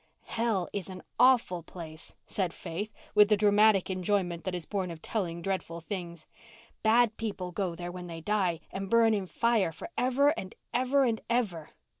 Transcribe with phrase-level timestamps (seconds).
[0.23, 4.99] "Hell is an awful place," said Faith, with the dramatic enjoyment that is born of
[4.99, 6.25] telling dreadful things.
[6.81, 11.03] "Bad people go there when they die and burn in fire for ever and ever
[11.03, 11.69] and ever."